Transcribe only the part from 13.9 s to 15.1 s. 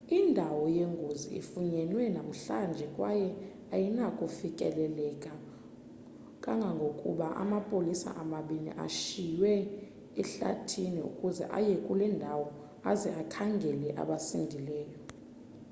abasindileyo